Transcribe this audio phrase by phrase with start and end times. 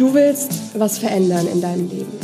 [0.00, 2.18] Du willst was verändern in deinem Leben.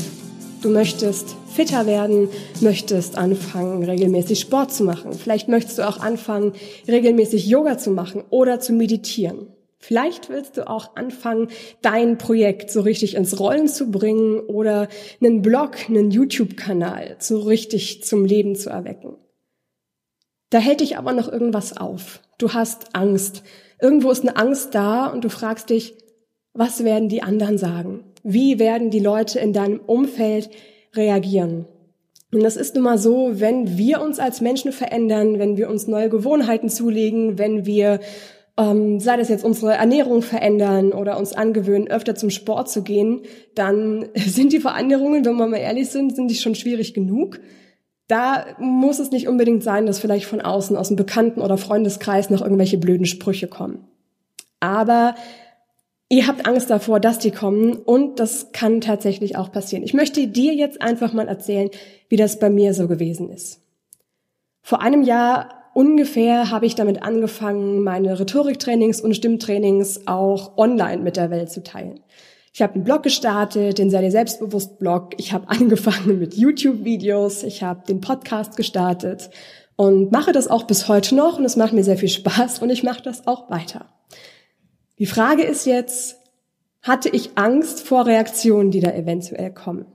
[0.62, 2.30] Du möchtest fitter werden,
[2.62, 5.12] möchtest anfangen, regelmäßig Sport zu machen.
[5.12, 6.54] Vielleicht möchtest du auch anfangen,
[6.88, 9.48] regelmäßig Yoga zu machen oder zu meditieren.
[9.78, 11.48] Vielleicht willst du auch anfangen,
[11.82, 14.88] dein Projekt so richtig ins Rollen zu bringen oder
[15.20, 19.18] einen Blog, einen YouTube-Kanal so richtig zum Leben zu erwecken.
[20.48, 22.22] Da hält dich aber noch irgendwas auf.
[22.38, 23.42] Du hast Angst.
[23.82, 25.95] Irgendwo ist eine Angst da und du fragst dich,
[26.57, 28.04] was werden die anderen sagen?
[28.23, 30.51] Wie werden die Leute in deinem Umfeld
[30.96, 31.66] reagieren.
[32.32, 35.87] Und das ist nun mal so, wenn wir uns als Menschen verändern, wenn wir uns
[35.87, 38.01] neue Gewohnheiten zulegen, wenn wir,
[38.59, 43.23] ähm, sei das jetzt unsere Ernährung verändern oder uns angewöhnen, öfter zum Sport zu gehen,
[43.54, 47.38] dann sind die Veränderungen, wenn wir mal ehrlich sind, sind die schon schwierig genug.
[48.09, 52.30] Da muss es nicht unbedingt sein, dass vielleicht von außen, aus dem Bekannten- oder Freundeskreis
[52.30, 53.85] noch irgendwelche blöden Sprüche kommen.
[54.60, 55.15] Aber
[56.09, 59.82] Ihr habt Angst davor, dass die kommen und das kann tatsächlich auch passieren.
[59.82, 61.68] Ich möchte dir jetzt einfach mal erzählen,
[62.09, 63.60] wie das bei mir so gewesen ist.
[64.62, 71.16] Vor einem Jahr ungefähr habe ich damit angefangen, meine Rhetoriktrainings und Stimmtrainings auch online mit
[71.16, 72.00] der Welt zu teilen.
[72.53, 75.10] Ich habe einen Blog gestartet, den Sei dir selbstbewusst Blog.
[75.19, 77.43] Ich habe angefangen mit YouTube-Videos.
[77.43, 79.28] Ich habe den Podcast gestartet
[79.75, 82.70] und mache das auch bis heute noch und es macht mir sehr viel Spaß und
[82.70, 83.87] ich mache das auch weiter.
[84.98, 86.16] Die Frage ist jetzt,
[86.82, 89.86] hatte ich Angst vor Reaktionen, die da eventuell kommen?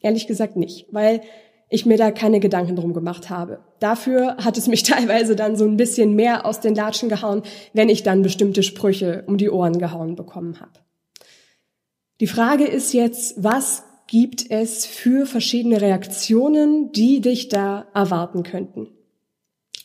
[0.00, 1.20] Ehrlich gesagt nicht, weil
[1.68, 3.60] ich mir da keine Gedanken drum gemacht habe.
[3.80, 7.88] Dafür hat es mich teilweise dann so ein bisschen mehr aus den Latschen gehauen, wenn
[7.88, 10.72] ich dann bestimmte Sprüche um die Ohren gehauen bekommen habe.
[12.20, 18.88] Die Frage ist jetzt, was gibt es für verschiedene Reaktionen, die dich da erwarten könnten?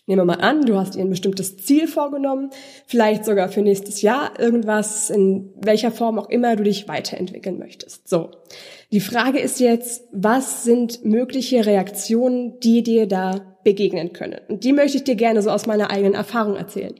[0.10, 2.50] Nehmen wir mal an, du hast dir ein bestimmtes Ziel vorgenommen,
[2.88, 8.10] vielleicht sogar für nächstes Jahr irgendwas, in welcher Form auch immer du dich weiterentwickeln möchtest.
[8.10, 8.32] So.
[8.92, 14.42] Die Frage ist jetzt, was sind mögliche Reaktionen, die dir da begegnen können?
[14.48, 16.96] Und die möchte ich dir gerne so aus meiner eigenen Erfahrung erzählen.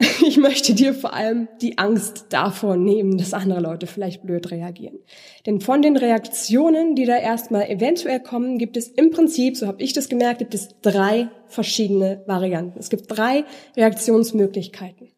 [0.26, 4.98] Ich möchte dir vor allem die Angst davor nehmen, dass andere Leute vielleicht blöd reagieren.
[5.46, 9.82] Denn von den Reaktionen, die da erstmal eventuell kommen, gibt es im Prinzip, so habe
[9.82, 12.78] ich das gemerkt, gibt es drei verschiedene Varianten.
[12.78, 13.44] Es gibt drei
[13.76, 15.08] Reaktionsmöglichkeiten.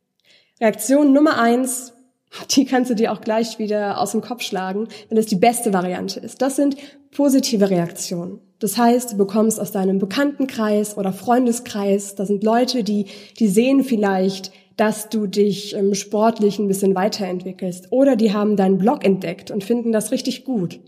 [0.61, 1.93] Reaktion Nummer eins,
[2.51, 5.73] die kannst du dir auch gleich wieder aus dem Kopf schlagen, wenn es die beste
[5.73, 6.43] Variante ist.
[6.43, 6.77] Das sind
[7.11, 8.41] positive Reaktionen.
[8.59, 13.07] Das heißt, du bekommst aus deinem Bekanntenkreis oder Freundeskreis, da sind Leute, die,
[13.39, 17.93] die sehen vielleicht, dass du dich ähm, sportlich ein bisschen weiterentwickelst.
[17.93, 20.81] Oder die haben deinen Blog entdeckt und finden das richtig gut.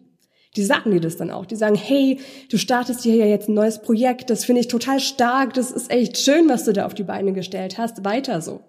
[0.57, 1.47] Die sagen dir das dann auch.
[1.47, 2.19] Die sagen, hey,
[2.51, 5.91] du startest hier ja jetzt ein neues Projekt, das finde ich total stark, das ist
[5.91, 8.61] echt schön, was du da auf die Beine gestellt hast, weiter so.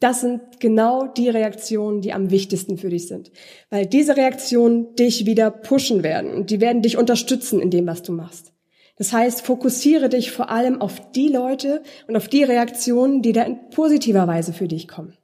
[0.00, 3.30] Das sind genau die Reaktionen, die am wichtigsten für dich sind.
[3.70, 8.02] Weil diese Reaktionen dich wieder pushen werden und die werden dich unterstützen in dem, was
[8.02, 8.53] du machst.
[8.96, 13.42] Das heißt, fokussiere dich vor allem auf die Leute und auf die Reaktionen, die da
[13.42, 15.16] in positiver Weise für dich kommen.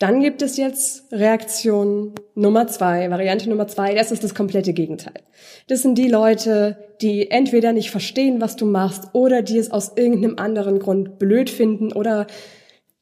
[0.00, 5.22] Dann gibt es jetzt Reaktion Nummer zwei, Variante Nummer zwei, das ist das komplette Gegenteil.
[5.66, 9.92] Das sind die Leute, die entweder nicht verstehen, was du machst, oder die es aus
[9.96, 12.26] irgendeinem anderen Grund blöd finden oder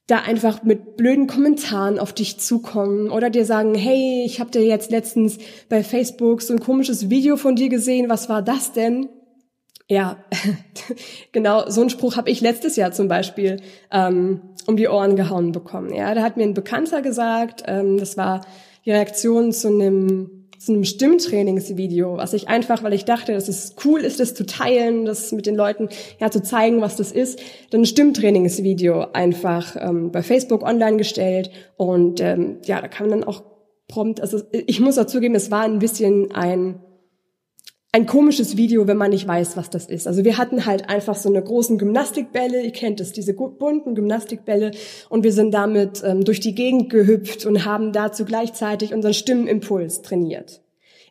[0.08, 4.64] da einfach mit blöden Kommentaren auf dich zukommen oder dir sagen, hey, ich habe dir
[4.64, 5.38] jetzt letztens
[5.68, 9.08] bei Facebook so ein komisches Video von dir gesehen, was war das denn?
[9.90, 10.18] Ja,
[11.32, 15.52] genau, so einen Spruch habe ich letztes Jahr zum Beispiel ähm, um die Ohren gehauen
[15.52, 15.94] bekommen.
[15.94, 18.42] Ja, da hat mir ein Bekannter gesagt, ähm, das war
[18.84, 23.76] die Reaktion zu einem zu einem Stimmtrainingsvideo, was ich einfach, weil ich dachte, dass es
[23.84, 25.88] cool ist, das zu teilen, das mit den Leuten
[26.18, 27.38] ja zu zeigen, was das ist,
[27.70, 33.22] dann ein Stimmtrainingsvideo einfach ähm, bei Facebook online gestellt und ähm, ja, da kam dann
[33.22, 33.44] auch
[33.86, 36.80] prompt, also ich muss dazugeben, es war ein bisschen ein
[37.98, 40.06] ein komisches Video, wenn man nicht weiß, was das ist.
[40.06, 44.70] Also wir hatten halt einfach so eine großen Gymnastikbälle, ihr kennt es, diese bunten Gymnastikbälle
[45.08, 50.02] und wir sind damit ähm, durch die Gegend gehüpft und haben dazu gleichzeitig unseren Stimmenimpuls
[50.02, 50.60] trainiert.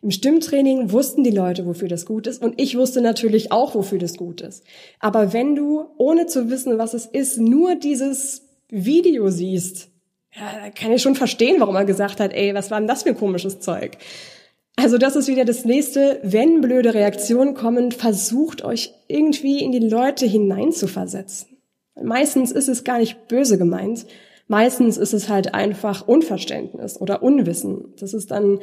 [0.00, 3.98] Im Stimmtraining wussten die Leute, wofür das gut ist und ich wusste natürlich auch, wofür
[3.98, 4.64] das gut ist.
[4.98, 9.88] Aber wenn du, ohne zu wissen, was es ist, nur dieses Video siehst,
[10.34, 13.12] ja, kann ich schon verstehen, warum er gesagt hat, ey, was war denn das für
[13.12, 13.98] komisches Zeug?
[14.80, 19.80] Also das ist wieder das nächste, wenn blöde Reaktionen kommen, versucht euch irgendwie in die
[19.80, 21.48] Leute hineinzuversetzen.
[22.00, 24.06] Meistens ist es gar nicht böse gemeint.
[24.46, 27.92] Meistens ist es halt einfach Unverständnis oder Unwissen.
[27.98, 28.60] Das ist dann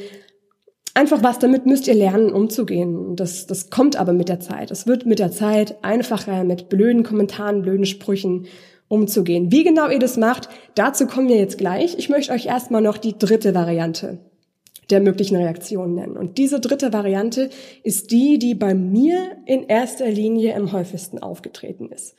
[0.94, 3.17] einfach was, damit müsst ihr lernen, umzugehen.
[3.17, 4.71] Das, das kommt aber mit der Zeit.
[4.71, 8.45] Es wird mit der Zeit einfacher, mit blöden Kommentaren, blöden Sprüchen
[8.88, 9.51] umzugehen.
[9.51, 11.97] Wie genau ihr das macht, dazu kommen wir jetzt gleich.
[11.97, 14.19] Ich möchte euch erstmal noch die dritte Variante
[14.89, 16.17] der möglichen Reaktionen nennen.
[16.17, 17.49] Und diese dritte Variante
[17.83, 22.15] ist die, die bei mir in erster Linie am häufigsten aufgetreten ist.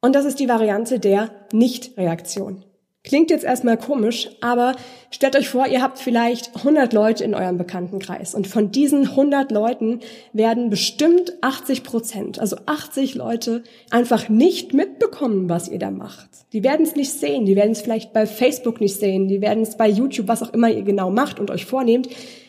[0.00, 2.64] Und das ist die Variante der Nichtreaktion.
[3.04, 4.76] Klingt jetzt erstmal komisch, aber
[5.10, 9.52] stellt euch vor, ihr habt vielleicht 100 Leute in eurem Bekanntenkreis und von diesen 100
[9.52, 10.00] Leuten
[10.32, 16.30] werden bestimmt 80 Prozent, also 80 Leute, einfach nicht mitbekommen, was ihr da macht.
[16.54, 19.64] Die werden es nicht sehen, die werden es vielleicht bei Facebook nicht sehen, die werden
[19.64, 22.08] es bei YouTube, was auch immer ihr genau macht und euch vornehmt,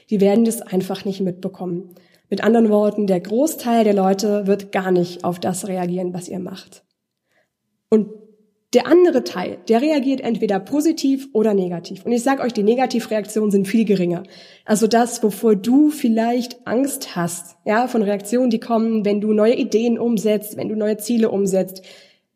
[0.10, 1.96] die werden das einfach nicht mitbekommen.
[2.30, 6.40] Mit anderen Worten, der Großteil der Leute wird gar nicht auf das reagieren, was ihr
[6.40, 6.86] macht.
[7.90, 8.25] Und
[8.76, 12.06] der andere Teil, der reagiert entweder positiv oder negativ.
[12.06, 14.24] Und ich sage euch, die Negativreaktionen sind viel geringer.
[14.66, 19.56] Also das, wovor du vielleicht Angst hast, ja, von Reaktionen, die kommen, wenn du neue
[19.56, 21.84] Ideen umsetzt, wenn du neue Ziele umsetzt,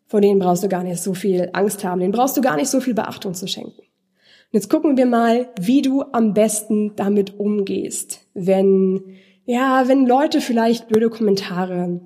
[0.07, 2.69] vor denen brauchst du gar nicht so viel Angst haben, denen brauchst du gar nicht
[2.69, 3.81] so viel Beachtung zu schenken.
[3.81, 10.41] Und jetzt gucken wir mal, wie du am besten damit umgehst, wenn, ja, wenn Leute
[10.41, 12.01] vielleicht blöde Kommentare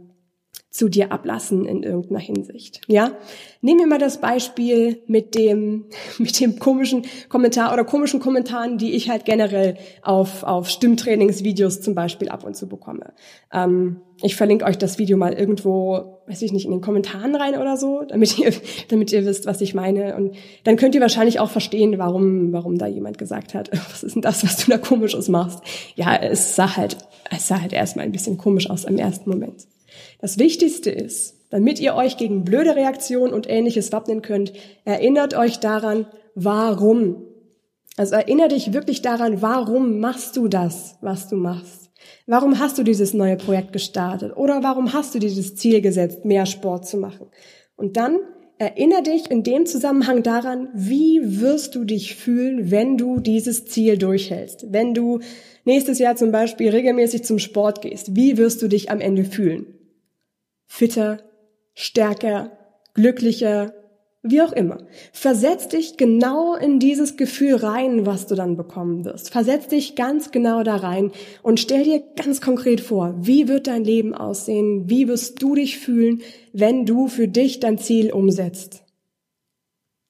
[0.73, 2.81] zu dir ablassen in irgendeiner Hinsicht.
[2.87, 3.11] Ja,
[3.61, 5.85] nehmen wir mal das Beispiel mit dem
[6.17, 11.93] mit dem komischen Kommentar oder komischen Kommentaren, die ich halt generell auf auf Stimmtrainingsvideos zum
[11.93, 13.13] Beispiel ab und zu bekomme.
[13.53, 17.53] Ähm, ich verlinke euch das Video mal irgendwo, weiß ich nicht, in den Kommentaren rein
[17.55, 18.51] oder so, damit ihr
[18.89, 22.79] damit ihr wisst, was ich meine und dann könnt ihr wahrscheinlich auch verstehen, warum warum
[22.79, 25.59] da jemand gesagt hat, was ist denn das, was du da komisches machst?
[25.93, 26.97] Ja, es sah halt
[27.29, 29.67] es sah halt erstmal ein bisschen komisch aus im ersten Moment.
[30.19, 34.53] Das Wichtigste ist, damit ihr euch gegen blöde Reaktionen und ähnliches wappnen könnt,
[34.85, 37.27] erinnert euch daran, warum.
[37.95, 41.91] Also erinnere dich wirklich daran, warum machst du das, was du machst?
[42.25, 44.35] Warum hast du dieses neue Projekt gestartet?
[44.35, 47.27] Oder warum hast du dieses Ziel gesetzt, mehr Sport zu machen?
[47.75, 48.17] Und dann
[48.57, 53.97] erinnere dich in dem Zusammenhang daran, wie wirst du dich fühlen, wenn du dieses Ziel
[53.97, 54.71] durchhältst?
[54.71, 55.19] Wenn du
[55.65, 59.65] nächstes Jahr zum Beispiel regelmäßig zum Sport gehst, wie wirst du dich am Ende fühlen?
[60.73, 61.19] Fitter,
[61.75, 62.51] stärker,
[62.95, 63.73] glücklicher,
[64.23, 64.79] wie auch immer.
[65.11, 69.29] Versetz dich genau in dieses Gefühl rein, was du dann bekommen wirst.
[69.29, 71.11] Versetz dich ganz genau da rein
[71.43, 74.89] und stell dir ganz konkret vor, wie wird dein Leben aussehen?
[74.89, 76.23] Wie wirst du dich fühlen,
[76.53, 78.83] wenn du für dich dein Ziel umsetzt?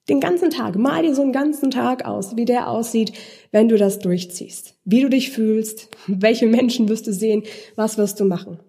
[0.07, 3.12] Den ganzen Tag, mal dir so einen ganzen Tag aus, wie der aussieht,
[3.51, 4.75] wenn du das durchziehst.
[4.86, 7.44] Wie du dich fühlst, welche Menschen wirst du sehen,
[7.75, 8.59] was wirst du machen.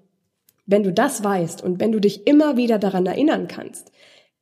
[0.66, 3.92] Wenn du das weißt und wenn du dich immer wieder daran erinnern kannst,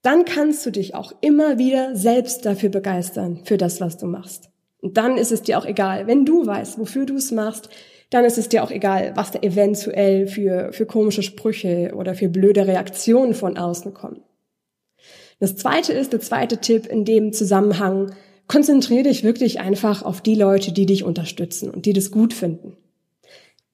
[0.02, 4.50] dann kannst du dich auch immer wieder selbst dafür begeistern, für das, was du machst.
[4.80, 7.68] Und dann ist es dir auch egal, wenn du weißt, wofür du es machst,
[8.10, 12.28] dann ist es dir auch egal, was da eventuell für, für komische Sprüche oder für
[12.28, 14.22] blöde Reaktionen von außen kommen.
[15.38, 18.12] Das zweite ist, der zweite Tipp in dem Zusammenhang,
[18.48, 22.76] konzentriere dich wirklich einfach auf die Leute, die dich unterstützen und die das gut finden.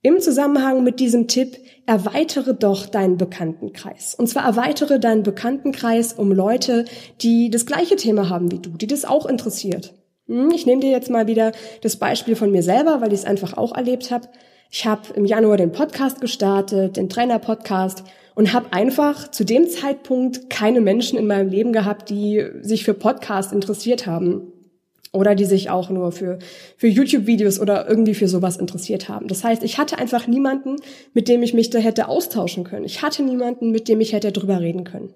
[0.00, 4.14] Im Zusammenhang mit diesem Tipp erweitere doch deinen Bekanntenkreis.
[4.14, 6.84] Und zwar erweitere deinen Bekanntenkreis um Leute,
[7.20, 9.94] die das gleiche Thema haben wie du, die das auch interessiert.
[10.28, 11.50] Hm, ich nehme dir jetzt mal wieder
[11.82, 14.28] das Beispiel von mir selber, weil ich es einfach auch erlebt habe.
[14.70, 18.04] Ich habe im Januar den Podcast gestartet, den Trainer-Podcast
[18.36, 22.94] und habe einfach zu dem Zeitpunkt keine Menschen in meinem Leben gehabt, die sich für
[22.94, 24.52] Podcast interessiert haben
[25.12, 26.38] oder die sich auch nur für,
[26.76, 29.28] für YouTube-Videos oder irgendwie für sowas interessiert haben.
[29.28, 30.76] Das heißt, ich hatte einfach niemanden,
[31.14, 32.84] mit dem ich mich da hätte austauschen können.
[32.84, 35.12] Ich hatte niemanden, mit dem ich hätte drüber reden können.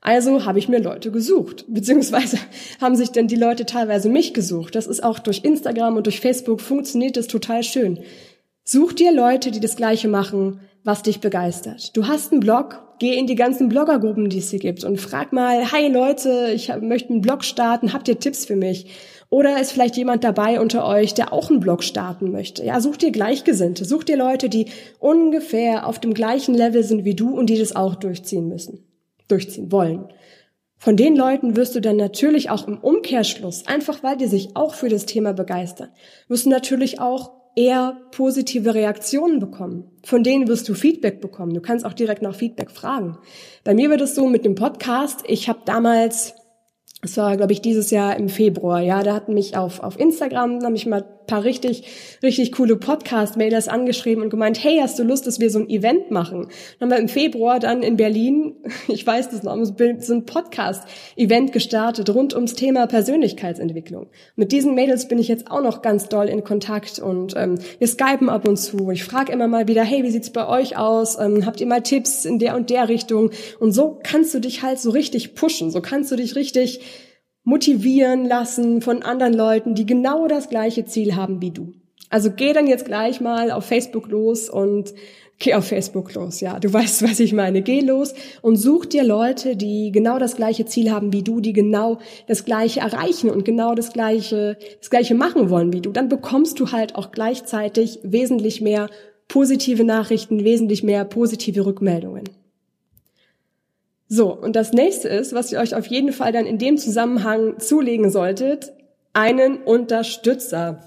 [0.00, 2.38] Also habe ich mir Leute gesucht, beziehungsweise
[2.80, 4.74] haben sich dann die Leute teilweise mich gesucht.
[4.74, 8.00] Das ist auch durch Instagram und durch Facebook funktioniert das total schön.
[8.64, 11.96] Such dir Leute, die das Gleiche machen, was dich begeistert.
[11.96, 15.32] Du hast einen Blog, geh in die ganzen Bloggergruppen, die es hier gibt und frag
[15.32, 18.86] mal, hi Leute, ich möchte einen Blog starten, habt ihr Tipps für mich?
[19.30, 22.64] Oder ist vielleicht jemand dabei unter euch, der auch einen Blog starten möchte?
[22.64, 24.66] Ja, such dir Gleichgesinnte, such dir Leute, die
[24.98, 28.84] ungefähr auf dem gleichen Level sind wie du und die das auch durchziehen müssen,
[29.28, 30.08] durchziehen wollen.
[30.78, 34.74] Von den Leuten wirst du dann natürlich auch im Umkehrschluss, einfach weil die sich auch
[34.74, 35.90] für das Thema begeistern,
[36.28, 39.90] wirst du natürlich auch eher positive Reaktionen bekommen.
[40.04, 41.52] Von denen wirst du Feedback bekommen.
[41.52, 43.18] Du kannst auch direkt nach Feedback fragen.
[43.64, 45.24] Bei mir wird es so mit dem Podcast.
[45.26, 46.34] Ich habe damals
[47.02, 48.80] es war, glaube ich, dieses Jahr im Februar.
[48.80, 51.84] Ja, da hatten mich auf, auf Instagram, haben mich mal paar richtig,
[52.22, 56.10] richtig coole Podcast-Mailers angeschrieben und gemeint, hey, hast du Lust, dass wir so ein Event
[56.10, 56.48] machen?
[56.78, 58.56] Dann haben wir im Februar dann in Berlin,
[58.88, 64.08] ich weiß das noch, so ein Podcast-Event gestartet rund ums Thema Persönlichkeitsentwicklung.
[64.34, 67.86] Mit diesen Mädels bin ich jetzt auch noch ganz doll in Kontakt und ähm, wir
[67.86, 68.90] skypen ab und zu.
[68.90, 71.18] Ich frage immer mal wieder, hey, wie sieht's bei euch aus?
[71.18, 73.30] Ähm, habt ihr mal Tipps in der und der Richtung?
[73.60, 75.70] Und so kannst du dich halt so richtig pushen.
[75.70, 76.80] So kannst du dich richtig
[77.48, 81.72] motivieren lassen von anderen Leuten, die genau das gleiche Ziel haben wie du.
[82.10, 84.92] Also geh dann jetzt gleich mal auf Facebook los und
[85.38, 86.58] geh auf Facebook los, ja.
[86.58, 87.62] Du weißt, was ich meine.
[87.62, 88.12] Geh los
[88.42, 92.44] und such dir Leute, die genau das gleiche Ziel haben wie du, die genau das
[92.44, 95.90] gleiche erreichen und genau das gleiche, das gleiche machen wollen wie du.
[95.90, 98.90] Dann bekommst du halt auch gleichzeitig wesentlich mehr
[99.26, 102.24] positive Nachrichten, wesentlich mehr positive Rückmeldungen.
[104.08, 107.58] So, und das nächste ist, was ihr euch auf jeden Fall dann in dem Zusammenhang
[107.60, 108.72] zulegen solltet,
[109.12, 110.82] einen Unterstützer.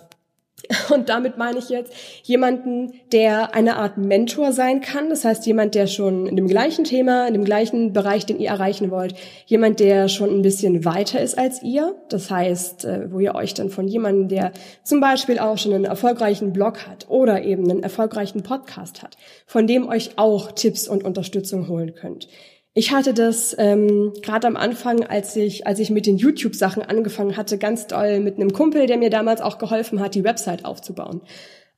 [0.89, 1.91] Und damit meine ich jetzt
[2.23, 5.09] jemanden, der eine Art Mentor sein kann.
[5.09, 8.49] Das heißt, jemand, der schon in dem gleichen Thema, in dem gleichen Bereich, den ihr
[8.49, 9.15] erreichen wollt,
[9.47, 11.95] jemand, der schon ein bisschen weiter ist als ihr.
[12.09, 14.51] Das heißt, äh, wo ihr euch dann von jemandem, der
[14.83, 19.67] zum Beispiel auch schon einen erfolgreichen Blog hat oder eben einen erfolgreichen Podcast hat, von
[19.67, 22.27] dem euch auch Tipps und Unterstützung holen könnt.
[22.73, 27.35] Ich hatte das ähm, gerade am Anfang, als ich, als ich mit den YouTube-Sachen angefangen
[27.35, 31.21] hatte, ganz doll mit einem Kumpel, der mir damals auch geholfen hat, die Website aufzubauen.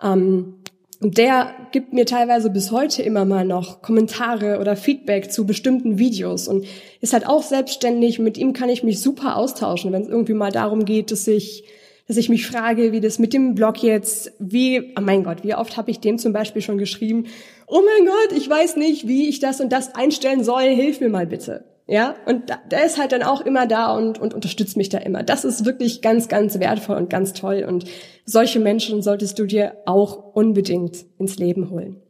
[0.02, 0.62] Ähm,
[1.02, 5.98] und der gibt mir teilweise bis heute immer mal noch Kommentare oder Feedback zu bestimmten
[5.98, 6.66] Videos und
[7.02, 8.20] ist halt auch selbstständig.
[8.20, 11.66] Mit ihm kann ich mich super austauschen, wenn es irgendwie mal darum geht, dass ich
[12.08, 15.56] dass ich mich frage, wie das mit dem Blog jetzt, wie, oh mein Gott, wie
[15.56, 17.26] oft habe ich dem zum Beispiel schon geschrieben,
[17.68, 21.10] oh mein Gott, ich weiß nicht, wie ich das und das einstellen soll, hilf mir
[21.10, 21.66] mal bitte.
[21.86, 25.00] Ja, und da, der ist halt dann auch immer da und, und unterstützt mich da
[25.00, 25.22] immer.
[25.22, 27.66] Das ist wirklich ganz, ganz wertvoll und ganz toll.
[27.68, 27.86] Und
[28.26, 32.03] solche Menschen solltest du dir auch unbedingt ins Leben holen.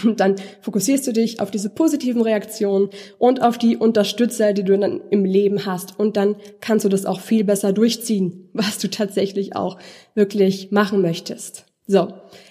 [0.16, 5.00] dann fokussierst du dich auf diese positiven Reaktionen und auf die Unterstützer, die du dann
[5.10, 5.98] im Leben hast.
[5.98, 9.78] Und dann kannst du das auch viel besser durchziehen, was du tatsächlich auch
[10.14, 11.66] wirklich machen möchtest.
[11.86, 12.08] So,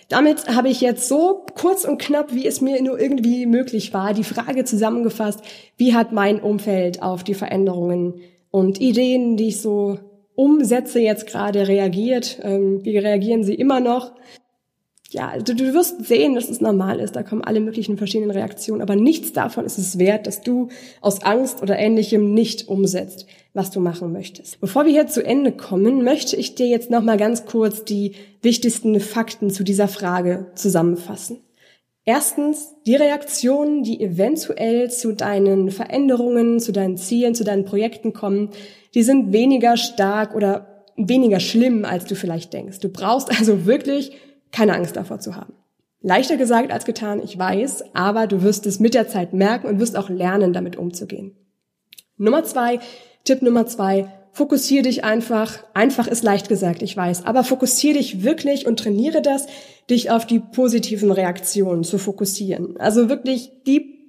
[0.10, 4.13] damit habe ich jetzt so kurz und knapp, wie es mir nur irgendwie möglich war,
[4.13, 5.39] die Frage zusammengefasst,
[5.77, 8.15] wie hat mein Umfeld auf die Veränderungen
[8.51, 9.98] und Ideen, die ich so
[10.36, 12.39] umsetze, jetzt gerade reagiert?
[12.43, 14.13] Ähm, wie reagieren sie immer noch?
[15.13, 17.15] Ja, also du wirst sehen, dass es normal ist.
[17.15, 18.82] Da kommen alle möglichen verschiedenen Reaktionen.
[18.82, 20.70] Aber nichts davon ist es wert, dass du
[21.01, 24.62] aus Angst oder ähnlichem nicht umsetzt, was du machen möchtest.
[24.62, 29.00] Bevor wir hier zu Ende kommen, möchte ich dir jetzt nochmal ganz kurz die wichtigsten
[29.01, 31.41] Fakten zu dieser Frage zusammenfassen.
[32.06, 38.50] Erstens, die Reaktionen, die eventuell zu deinen Veränderungen, zu deinen Zielen, zu deinen Projekten kommen,
[38.96, 42.80] die sind weniger stark oder weniger schlimm, als du vielleicht denkst.
[42.80, 44.13] Du brauchst also wirklich
[44.51, 45.53] keine Angst davor zu haben.
[46.01, 49.79] Leichter gesagt als getan, ich weiß, aber du wirst es mit der Zeit merken und
[49.79, 51.36] wirst auch lernen, damit umzugehen.
[52.17, 52.79] Nummer zwei,
[53.24, 55.63] Tipp Nummer zwei, fokussiere dich einfach.
[55.74, 59.46] Einfach ist leicht gesagt, ich weiß, aber fokussiere dich wirklich und trainiere das,
[59.89, 62.77] dich auf die positiven Reaktionen zu fokussieren.
[62.77, 64.00] Also wirklich die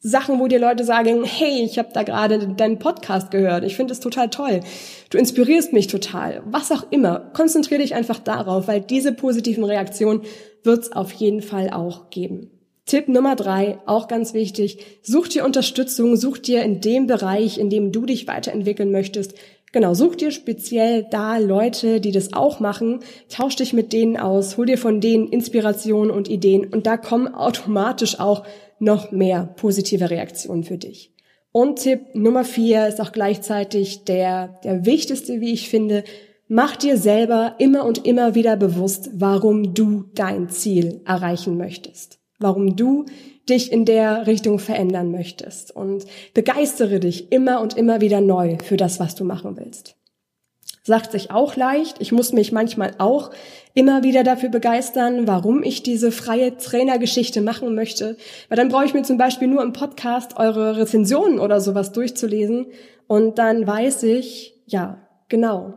[0.00, 3.92] Sachen, wo dir Leute sagen, hey, ich habe da gerade deinen Podcast gehört, ich finde
[3.92, 4.60] es total toll,
[5.10, 7.30] du inspirierst mich total, was auch immer.
[7.34, 10.22] Konzentriere dich einfach darauf, weil diese positiven Reaktionen
[10.62, 12.50] wird es auf jeden Fall auch geben.
[12.86, 17.68] Tipp Nummer drei, auch ganz wichtig, such dir Unterstützung, such dir in dem Bereich, in
[17.68, 19.34] dem du dich weiterentwickeln möchtest,
[19.70, 24.56] Genau, such dir speziell da Leute, die das auch machen, tausch dich mit denen aus,
[24.56, 28.44] hol dir von denen Inspiration und Ideen und da kommen automatisch auch
[28.78, 31.12] noch mehr positive Reaktionen für dich.
[31.52, 36.04] Und Tipp Nummer vier ist auch gleichzeitig der, der wichtigste, wie ich finde.
[36.46, 42.18] Mach dir selber immer und immer wieder bewusst, warum du dein Ziel erreichen möchtest.
[42.38, 43.06] Warum du
[43.48, 45.74] dich in der Richtung verändern möchtest.
[45.74, 46.04] Und
[46.34, 49.97] begeistere dich immer und immer wieder neu für das, was du machen willst
[50.88, 51.98] sagt sich auch leicht.
[52.00, 53.30] Ich muss mich manchmal auch
[53.74, 58.16] immer wieder dafür begeistern, warum ich diese freie Trainergeschichte machen möchte.
[58.48, 62.66] Weil dann brauche ich mir zum Beispiel nur im Podcast eure Rezensionen oder sowas durchzulesen
[63.06, 65.74] und dann weiß ich, ja, genau,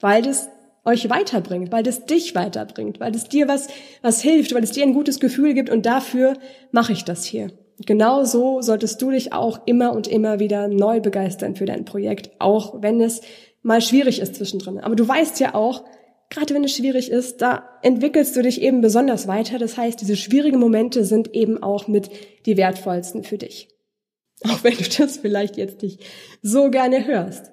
[0.00, 0.48] weil das
[0.84, 3.68] euch weiterbringt, weil das dich weiterbringt, weil das dir was,
[4.02, 6.34] was hilft, weil es dir ein gutes Gefühl gibt und dafür
[6.72, 7.52] mache ich das hier.
[7.86, 12.30] Genau so solltest du dich auch immer und immer wieder neu begeistern für dein Projekt,
[12.38, 13.20] auch wenn es
[13.64, 14.78] mal schwierig ist zwischendrin.
[14.78, 15.84] Aber du weißt ja auch,
[16.30, 19.58] gerade wenn es schwierig ist, da entwickelst du dich eben besonders weiter.
[19.58, 22.10] Das heißt, diese schwierigen Momente sind eben auch mit
[22.46, 23.68] die wertvollsten für dich.
[24.44, 26.00] Auch wenn du das vielleicht jetzt nicht
[26.42, 27.52] so gerne hörst.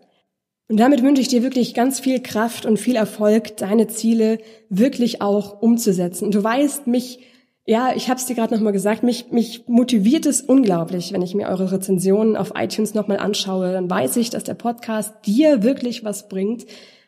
[0.68, 5.22] Und damit wünsche ich dir wirklich ganz viel Kraft und viel Erfolg, deine Ziele wirklich
[5.22, 6.26] auch umzusetzen.
[6.26, 7.20] Und du weißt, mich,
[7.66, 11.36] ja, ich habe es dir gerade nochmal gesagt, mich, mich motiviert es unglaublich, wenn ich
[11.36, 13.72] mir eure Rezensionen auf iTunes nochmal anschaue.
[13.72, 16.66] Dann weiß ich, dass der Podcast dir wirklich was bringt.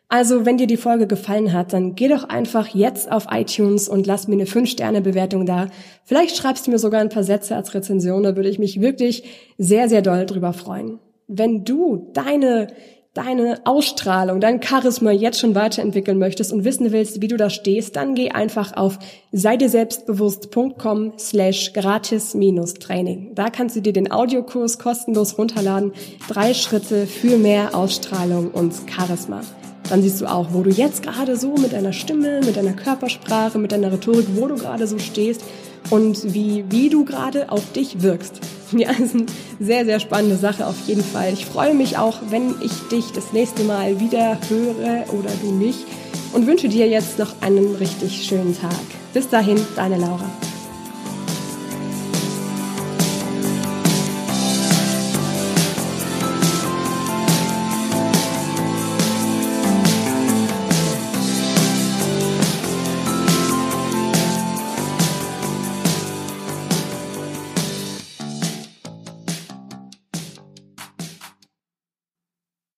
[0.10, 4.05] Also, wenn dir die Folge gefallen hat, dann geh doch einfach jetzt auf iTunes und
[4.05, 5.69] lass mir eine 5-Sterne-Bewertung da.
[6.03, 9.24] Vielleicht schreibst du mir sogar ein paar Sätze als Rezension, da würde ich mich wirklich
[9.57, 11.00] sehr, sehr doll drüber freuen.
[11.27, 12.67] Wenn du deine
[13.13, 17.96] deine Ausstrahlung, dein Charisma jetzt schon weiterentwickeln möchtest und wissen willst, wie du da stehst,
[17.96, 18.98] dann geh einfach auf
[19.32, 23.36] seideselbstbewusst.com slash gratis-training.
[23.36, 25.93] Da kannst du dir den Audiokurs kostenlos runterladen.
[26.27, 29.41] Drei Schritte für mehr Ausstrahlung und Charisma.
[29.89, 33.60] Dann siehst du auch, wo du jetzt gerade so mit deiner Stimme, mit deiner Körpersprache,
[33.60, 35.43] mit deiner Rhetorik, wo du gerade so stehst
[35.90, 38.40] und wie, wie du gerade auf dich wirkst.
[38.75, 39.25] Ja, das ist eine
[39.60, 41.32] sehr, sehr spannende Sache auf jeden Fall.
[41.32, 45.86] Ich freue mich auch, wenn ich dich das nächste Mal wieder höre oder du mich
[46.34, 48.72] und wünsche dir jetzt noch einen richtig schönen Tag.
[49.13, 50.28] Bis dahin, deine Laura.